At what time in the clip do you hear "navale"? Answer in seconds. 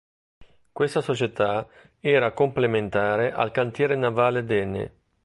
3.95-4.43